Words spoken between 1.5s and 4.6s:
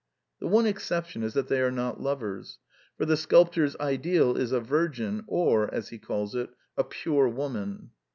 are not lovers; for the sculptor's ideal is a